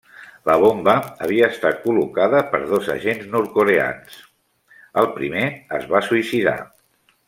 [0.49, 0.93] La bomba
[1.25, 4.19] havia estat col·locada per dos agents nord-coreans;
[5.05, 5.49] el primer
[5.81, 6.61] es va suïcidar.